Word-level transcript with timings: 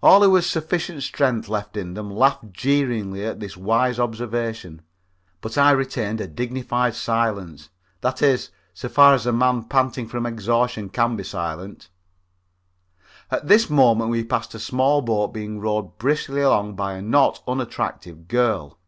All 0.00 0.22
who 0.22 0.32
had 0.36 0.44
sufficient 0.44 1.02
strength 1.02 1.48
left 1.48 1.76
in 1.76 1.94
them 1.94 2.08
laughed 2.08 2.52
jeeringly 2.52 3.24
at 3.24 3.40
this 3.40 3.56
wise 3.56 3.98
observation, 3.98 4.80
but 5.40 5.58
I 5.58 5.72
retained 5.72 6.20
a 6.20 6.28
dignified 6.28 6.94
silence 6.94 7.68
that 8.00 8.22
is, 8.22 8.52
so 8.72 8.88
far 8.88 9.12
as 9.12 9.26
a 9.26 9.32
man 9.32 9.64
panting 9.64 10.06
from 10.06 10.24
exhaustion 10.24 10.88
can 10.88 11.16
be 11.16 11.24
silent. 11.24 11.88
At 13.28 13.48
this 13.48 13.68
moment 13.68 14.10
we 14.10 14.22
passed 14.22 14.54
a 14.54 14.60
small 14.60 15.02
boat 15.02 15.34
being 15.34 15.58
rowed 15.58 15.98
briskly 15.98 16.42
along 16.42 16.76
by 16.76 16.92
a 16.94 17.02
not 17.02 17.42
unattractive 17.48 18.28
girl. 18.28 18.78